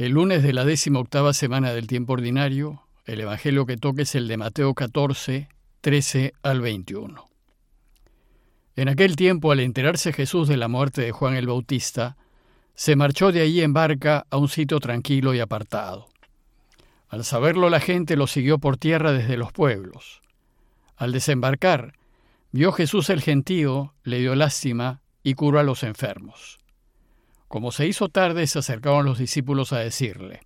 [0.00, 4.14] El lunes de la décima octava semana del tiempo ordinario, el Evangelio que toque es
[4.14, 5.50] el de Mateo 14,
[5.82, 7.28] 13 al 21.
[8.76, 12.16] En aquel tiempo, al enterarse Jesús de la muerte de Juan el Bautista,
[12.74, 16.08] se marchó de allí en barca a un sitio tranquilo y apartado.
[17.10, 20.22] Al saberlo la gente lo siguió por tierra desde los pueblos.
[20.96, 21.92] Al desembarcar,
[22.52, 26.58] vio Jesús el gentío, le dio lástima y curó a los enfermos.
[27.50, 30.38] Como se hizo tarde, se acercaron los discípulos a decirle,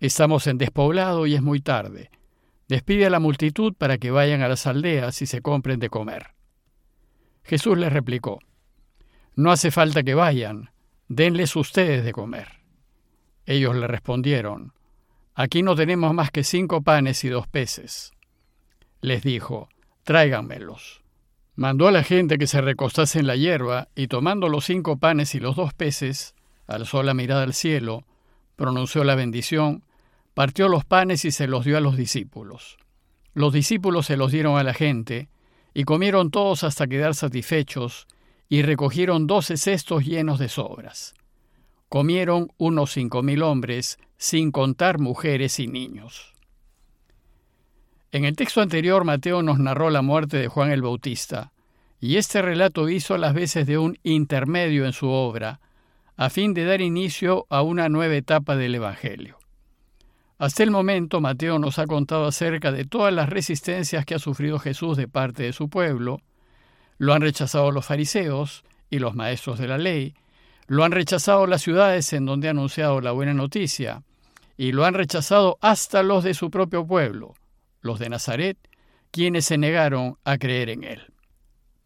[0.00, 2.10] Estamos en despoblado y es muy tarde.
[2.66, 6.34] Despide a la multitud para que vayan a las aldeas y se compren de comer.
[7.44, 8.40] Jesús les replicó,
[9.36, 10.72] No hace falta que vayan,
[11.06, 12.48] denles ustedes de comer.
[13.46, 14.72] Ellos le respondieron,
[15.36, 18.10] Aquí no tenemos más que cinco panes y dos peces.
[19.02, 19.68] Les dijo,
[20.02, 21.00] Tráiganmelos.
[21.58, 25.34] Mandó a la gente que se recostase en la hierba y tomando los cinco panes
[25.34, 26.36] y los dos peces,
[26.68, 28.04] alzó la mirada al cielo,
[28.54, 29.82] pronunció la bendición,
[30.34, 32.78] partió los panes y se los dio a los discípulos.
[33.34, 35.30] Los discípulos se los dieron a la gente,
[35.74, 38.06] y comieron todos hasta quedar satisfechos,
[38.48, 41.14] y recogieron doce cestos llenos de sobras.
[41.88, 46.34] Comieron unos cinco mil hombres, sin contar mujeres y niños.
[48.10, 51.52] En el texto anterior, Mateo nos narró la muerte de Juan el Bautista,
[52.00, 55.60] y este relato hizo las veces de un intermedio en su obra,
[56.16, 59.38] a fin de dar inicio a una nueva etapa del Evangelio.
[60.38, 64.58] Hasta el momento, Mateo nos ha contado acerca de todas las resistencias que ha sufrido
[64.58, 66.20] Jesús de parte de su pueblo.
[66.98, 70.14] Lo han rechazado los fariseos y los maestros de la ley,
[70.68, 74.02] lo han rechazado las ciudades en donde ha anunciado la buena noticia,
[74.56, 77.34] y lo han rechazado hasta los de su propio pueblo,
[77.80, 78.58] los de Nazaret,
[79.10, 81.06] quienes se negaron a creer en él.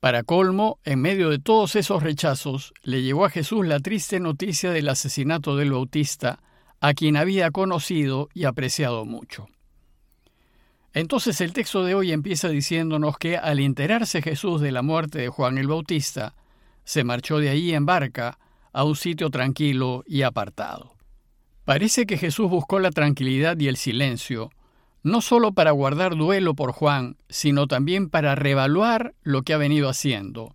[0.03, 4.73] Para colmo, en medio de todos esos rechazos, le llegó a Jesús la triste noticia
[4.73, 6.41] del asesinato del Bautista,
[6.81, 9.47] a quien había conocido y apreciado mucho.
[10.93, 15.29] Entonces el texto de hoy empieza diciéndonos que al enterarse Jesús de la muerte de
[15.29, 16.35] Juan el Bautista,
[16.83, 18.41] se marchó de allí en barca
[18.73, 20.97] a un sitio tranquilo y apartado.
[21.65, 24.51] Parece que Jesús buscó la tranquilidad y el silencio
[25.03, 29.89] no solo para guardar duelo por Juan, sino también para revaluar lo que ha venido
[29.89, 30.53] haciendo,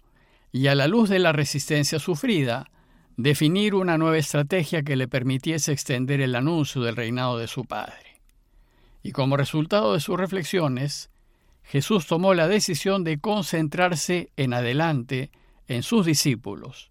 [0.52, 2.70] y a la luz de la resistencia sufrida,
[3.18, 8.22] definir una nueva estrategia que le permitiese extender el anuncio del reinado de su Padre.
[9.04, 11.10] Y como resultado de sus reflexiones,
[11.64, 15.32] Jesús tomó la decisión de concentrarse en adelante
[15.68, 16.90] en sus discípulos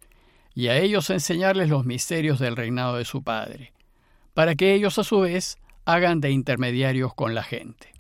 [0.55, 3.73] y a ellos enseñarles los misterios del reinado de su Padre,
[4.35, 7.93] para que ellos a su vez hagan de intermediarios con la gente.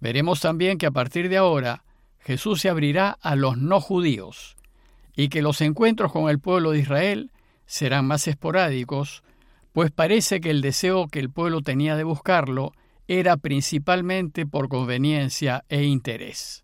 [0.00, 1.84] Veremos también que a partir de ahora
[2.20, 4.56] Jesús se abrirá a los no judíos
[5.16, 7.32] y que los encuentros con el pueblo de Israel
[7.66, 9.22] serán más esporádicos,
[9.72, 12.72] pues parece que el deseo que el pueblo tenía de buscarlo
[13.08, 16.62] era principalmente por conveniencia e interés.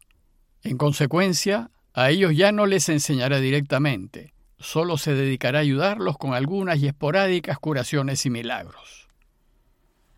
[0.63, 6.35] En consecuencia, a ellos ya no les enseñará directamente, solo se dedicará a ayudarlos con
[6.35, 9.04] algunas y esporádicas curaciones y milagros.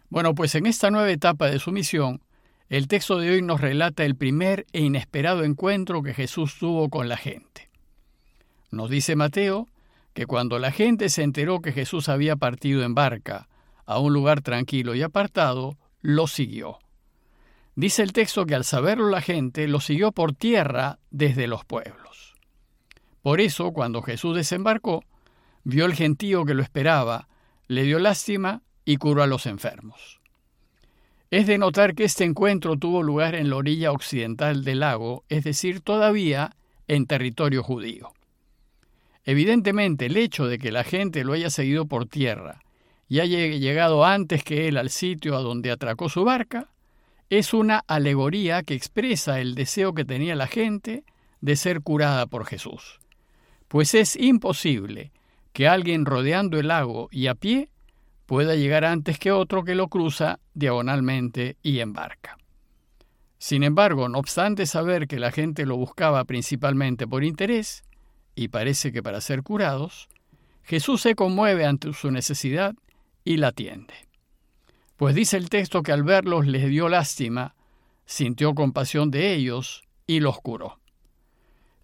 [0.09, 2.23] Bueno, pues en esta nueva etapa de su misión,
[2.69, 7.09] el texto de hoy nos relata el primer e inesperado encuentro que Jesús tuvo con
[7.09, 7.71] la gente.
[8.71, 9.69] Nos dice Mateo
[10.15, 13.49] que cuando la gente se enteró que Jesús había partido en barca
[13.85, 16.79] a un lugar tranquilo y apartado, lo siguió.
[17.75, 22.35] Dice el texto que al saberlo la gente lo siguió por tierra desde los pueblos.
[23.23, 25.05] Por eso, cuando Jesús desembarcó,
[25.65, 27.29] vio el gentío que lo esperaba,
[27.69, 30.21] le dio lástima y curó a los enfermos.
[31.31, 35.45] Es de notar que este encuentro tuvo lugar en la orilla occidental del lago, es
[35.45, 38.13] decir, todavía en territorio judío.
[39.25, 42.63] Evidentemente, el hecho de que la gente lo haya seguido por tierra
[43.09, 46.71] y haya llegado antes que él al sitio a donde atracó su barca,
[47.29, 51.03] es una alegoría que expresa el deseo que tenía la gente
[51.41, 53.01] de ser curada por Jesús.
[53.67, 55.11] Pues es imposible
[55.53, 57.69] que alguien rodeando el lago y a pie
[58.27, 62.37] pueda llegar antes que otro que lo cruza diagonalmente y embarca.
[63.39, 67.85] Sin embargo, no obstante saber que la gente lo buscaba principalmente por interés,
[68.35, 70.09] y parece que para ser curados,
[70.63, 72.75] Jesús se conmueve ante su necesidad
[73.25, 73.95] y la atiende.
[74.97, 77.55] Pues dice el texto que al verlos les dio lástima,
[78.05, 80.81] sintió compasión de ellos y los curó.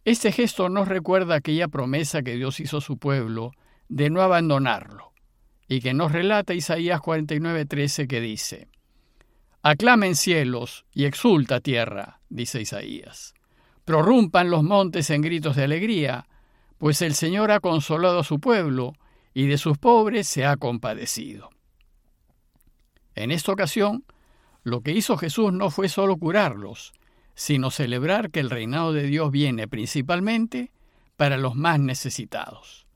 [0.04, 3.52] Este gesto nos recuerda aquella promesa que Dios hizo a su pueblo
[3.88, 5.11] de no abandonarlo
[5.72, 8.68] y que nos relata Isaías 49:13 que dice,
[9.62, 13.32] Aclamen cielos y exulta tierra, dice Isaías.
[13.86, 16.26] Prorrumpan los montes en gritos de alegría,
[16.76, 18.92] pues el Señor ha consolado a su pueblo
[19.32, 21.48] y de sus pobres se ha compadecido.
[23.14, 24.04] En esta ocasión,
[24.64, 26.92] lo que hizo Jesús no fue solo curarlos,
[27.34, 30.70] sino celebrar que el reinado de Dios viene principalmente
[31.16, 32.86] para los más necesitados.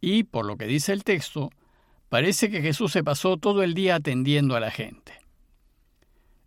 [0.00, 1.50] Y, por lo que dice el texto,
[2.12, 5.14] parece que Jesús se pasó todo el día atendiendo a la gente.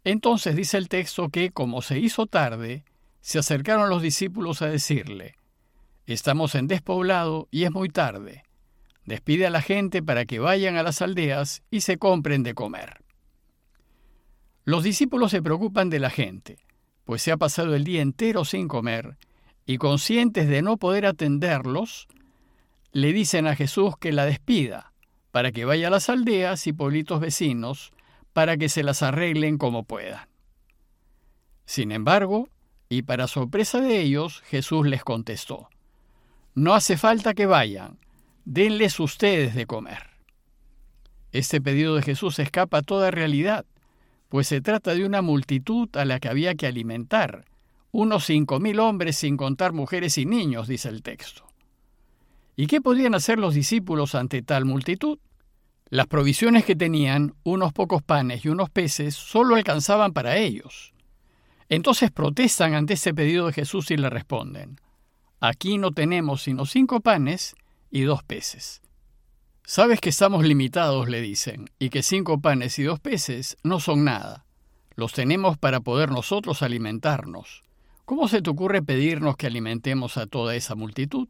[0.03, 2.83] Entonces dice el texto que, como se hizo tarde,
[3.21, 5.33] se acercaron los discípulos a decirle,
[6.05, 8.43] Estamos en despoblado y es muy tarde.
[9.05, 13.03] Despide a la gente para que vayan a las aldeas y se compren de comer.
[14.65, 16.59] Los discípulos se preocupan de la gente,
[17.05, 19.17] pues se ha pasado el día entero sin comer,
[19.65, 22.07] y conscientes de no poder atenderlos,
[22.91, 24.91] le dicen a Jesús que la despida,
[25.35, 27.91] para que vaya a las aldeas y pueblitos vecinos,
[28.31, 30.29] para que se las arreglen como puedan.
[31.65, 32.47] Sin embargo,
[32.87, 35.67] y para sorpresa de ellos, Jesús les contestó,
[36.53, 37.99] No hace falta que vayan,
[38.45, 40.11] denles ustedes de comer.
[41.33, 43.65] Este pedido de Jesús escapa a toda realidad,
[44.29, 47.43] pues se trata de una multitud a la que había que alimentar,
[47.91, 51.44] unos cinco mil hombres sin contar mujeres y niños, dice el texto.
[52.55, 55.19] ¿Y qué podían hacer los discípulos ante tal multitud?
[55.89, 60.93] Las provisiones que tenían, unos pocos panes y unos peces, solo alcanzaban para ellos.
[61.69, 64.79] Entonces protestan ante ese pedido de Jesús y le responden,
[65.39, 67.55] aquí no tenemos sino cinco panes
[67.91, 68.81] y dos peces.
[69.63, 74.03] Sabes que estamos limitados, le dicen, y que cinco panes y dos peces no son
[74.03, 74.45] nada.
[74.95, 77.63] Los tenemos para poder nosotros alimentarnos.
[78.05, 81.27] ¿Cómo se te ocurre pedirnos que alimentemos a toda esa multitud?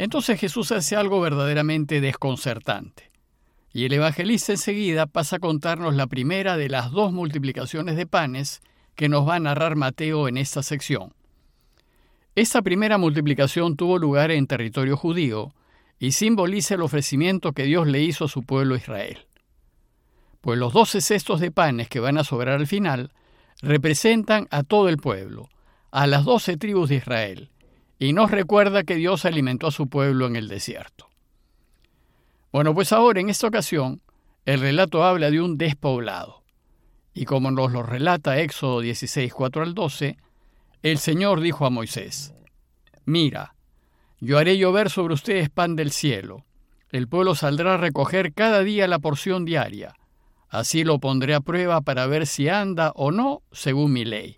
[0.00, 3.10] Entonces Jesús hace algo verdaderamente desconcertante.
[3.70, 8.62] Y el evangelista enseguida pasa a contarnos la primera de las dos multiplicaciones de panes
[8.94, 11.12] que nos va a narrar Mateo en esta sección.
[12.34, 15.52] Esta primera multiplicación tuvo lugar en territorio judío,
[15.98, 19.26] y simboliza el ofrecimiento que Dios le hizo a su pueblo Israel.
[20.40, 23.12] Pues los doce cestos de panes que van a sobrar al final
[23.60, 25.50] representan a todo el pueblo,
[25.90, 27.50] a las doce tribus de Israel,
[28.00, 31.10] y nos recuerda que Dios alimentó a su pueblo en el desierto.
[32.50, 34.00] Bueno, pues ahora en esta ocasión
[34.46, 36.42] el relato habla de un despoblado.
[37.12, 40.16] Y como nos lo relata Éxodo 16, 4 al 12,
[40.82, 42.32] el Señor dijo a Moisés,
[43.04, 43.54] Mira,
[44.18, 46.46] yo haré llover sobre ustedes pan del cielo.
[46.92, 49.94] El pueblo saldrá a recoger cada día la porción diaria.
[50.48, 54.36] Así lo pondré a prueba para ver si anda o no según mi ley.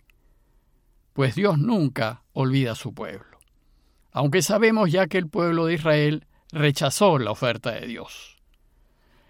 [1.12, 3.31] Pues Dios nunca olvida a su pueblo.
[4.12, 8.36] Aunque sabemos ya que el pueblo de Israel rechazó la oferta de Dios.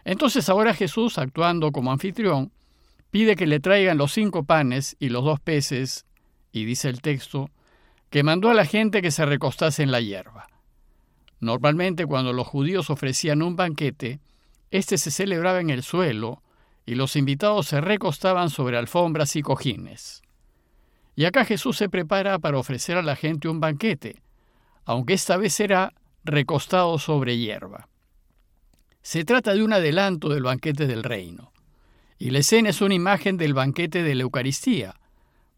[0.05, 2.52] Entonces ahora Jesús, actuando como anfitrión,
[3.11, 6.06] pide que le traigan los cinco panes y los dos peces,
[6.50, 7.50] y dice el texto,
[8.11, 10.49] que mandó a la gente que se recostase en la hierba.
[11.40, 14.20] Normalmente cuando los judíos ofrecían un banquete,
[14.70, 16.43] éste se celebraba en el suelo
[16.87, 20.23] y los invitados se recostaban sobre alfombras y cojines.
[21.14, 24.21] Y acá Jesús se prepara para ofrecer a la gente un banquete,
[24.84, 25.93] aunque esta vez será
[26.25, 27.88] recostado sobre hierba.
[29.02, 31.52] Se trata de un adelanto del banquete del reino,
[32.19, 34.94] y la escena es una imagen del banquete de la Eucaristía,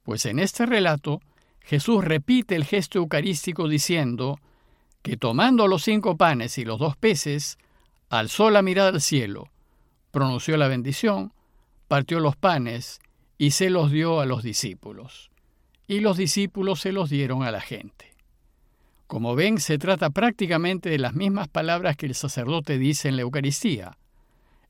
[0.03, 1.21] pues en este relato
[1.61, 4.39] Jesús repite el gesto eucarístico diciendo
[5.03, 7.59] que tomando los cinco panes y los dos peces,
[8.09, 9.51] alzó la mirada al cielo,
[10.11, 11.35] pronunció la bendición,
[11.89, 13.01] partió los panes
[13.37, 15.31] y se los dio a los discípulos.
[15.87, 18.14] Y los discípulos se los dieron a la gente.
[19.15, 23.23] Como ven, se trata prácticamente de las mismas palabras que el sacerdote dice en la
[23.23, 23.97] Eucaristía,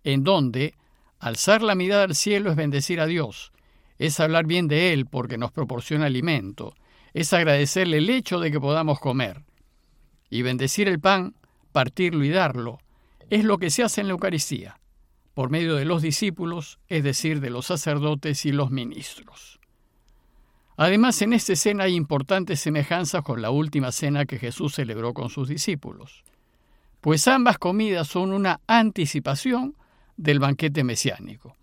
[0.02, 0.74] en donde
[1.18, 3.52] alzar la mirada al cielo es bendecir a Dios,
[3.96, 6.74] es hablar bien de Él porque nos proporciona alimento,
[7.14, 9.40] es agradecerle el hecho de que podamos comer.
[10.28, 11.34] Y bendecir el pan,
[11.72, 12.80] partirlo y darlo,
[13.30, 14.78] es lo que se hace en la Eucaristía,
[15.32, 19.58] por medio de los discípulos, es decir, de los sacerdotes y los ministros.
[20.76, 25.30] Además, en esta escena hay importantes semejanzas con la última cena que Jesús celebró con
[25.30, 26.24] sus discípulos,
[27.00, 29.76] pues ambas comidas son una anticipación
[30.16, 31.56] del banquete mesiánico,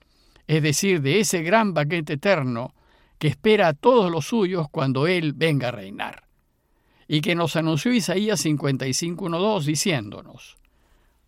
[0.47, 2.73] es decir, de ese gran banquete eterno
[3.17, 6.23] que espera a todos los suyos cuando Él venga a reinar.
[7.07, 10.57] Y que nos anunció Isaías 55.1.2 diciéndonos,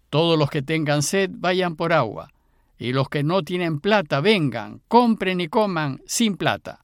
[0.09, 2.31] Todos los que tengan sed vayan por agua,
[2.77, 6.82] y los que no tienen plata vengan, compren y coman sin plata,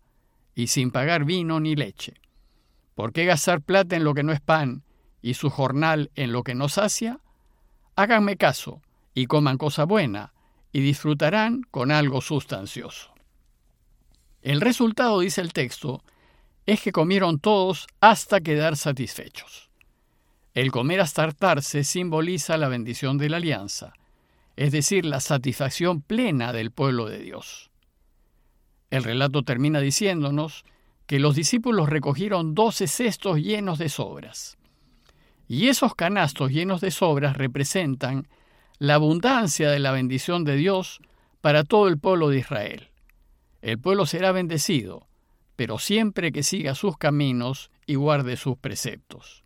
[0.60, 2.16] y sin pagar vino ni leche.
[2.94, 4.84] ¿Por qué gastar plata en lo que no es pan,
[5.22, 7.22] y su jornal en lo que no sacia?
[7.96, 8.82] Háganme caso,
[9.14, 10.34] y coman cosa buena,
[10.74, 13.14] y disfrutarán con algo sustancioso.
[14.42, 16.04] El resultado, dice el texto,
[16.66, 19.70] es que comieron todos hasta quedar satisfechos.
[20.54, 23.94] El comer hasta hartarse simboliza la bendición de la alianza,
[24.58, 27.69] es decir, la satisfacción plena del pueblo de Dios.
[28.90, 30.64] El relato termina diciéndonos
[31.06, 34.58] que los discípulos recogieron doce cestos llenos de sobras.
[35.48, 38.28] Y esos canastos llenos de sobras representan
[38.78, 41.00] la abundancia de la bendición de Dios
[41.42, 42.90] para todo el pueblo de Israel.
[43.62, 45.08] El pueblo será bendecido,
[45.56, 49.44] pero siempre que siga sus caminos y guarde sus preceptos.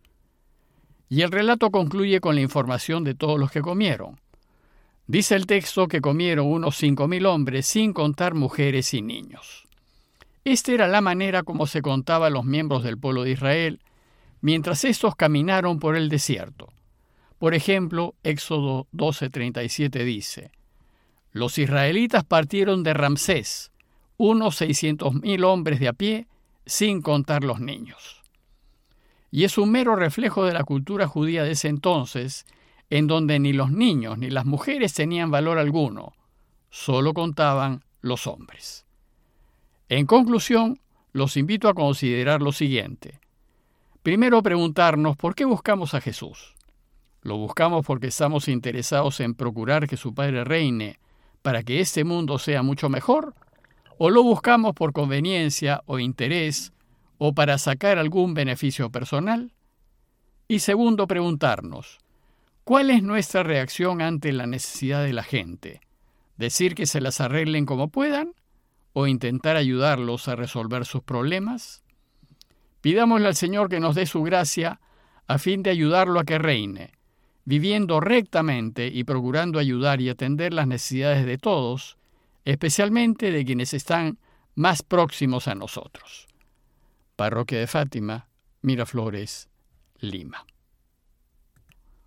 [1.08, 4.20] Y el relato concluye con la información de todos los que comieron.
[5.06, 9.68] Dice el texto que comieron unos cinco mil hombres sin contar mujeres y niños.
[10.44, 13.80] Esta era la manera como se contaba a los miembros del pueblo de Israel
[14.40, 16.68] mientras estos caminaron por el desierto.
[17.38, 20.52] Por ejemplo, Éxodo 12:37 dice,
[21.32, 23.72] Los israelitas partieron de Ramsés,
[24.16, 26.28] unos seiscientos mil hombres de a pie,
[26.66, 28.22] sin contar los niños.
[29.30, 32.46] Y es un mero reflejo de la cultura judía de ese entonces,
[32.90, 36.12] en donde ni los niños ni las mujeres tenían valor alguno,
[36.70, 38.84] solo contaban los hombres.
[39.88, 40.80] En conclusión,
[41.12, 43.20] los invito a considerar lo siguiente.
[44.02, 46.54] Primero preguntarnos por qué buscamos a Jesús.
[47.22, 50.98] ¿Lo buscamos porque estamos interesados en procurar que su Padre reine
[51.40, 53.34] para que este mundo sea mucho mejor?
[53.96, 56.72] ¿O lo buscamos por conveniencia o interés
[57.16, 59.52] o para sacar algún beneficio personal?
[60.48, 61.98] Y segundo, preguntarnos,
[62.64, 65.80] ¿cuál es nuestra reacción ante la necesidad de la gente?
[66.36, 68.32] ¿Decir que se las arreglen como puedan?
[68.92, 71.84] ¿O intentar ayudarlos a resolver sus problemas?
[72.80, 74.80] Pidámosle al Señor que nos dé su gracia
[75.26, 76.92] a fin de ayudarlo a que reine,
[77.44, 81.96] viviendo rectamente y procurando ayudar y atender las necesidades de todos,
[82.44, 84.18] especialmente de quienes están
[84.54, 86.26] más próximos a nosotros.
[87.16, 88.28] Parroquia de Fátima,
[88.62, 89.48] Miraflores,
[89.98, 90.44] Lima.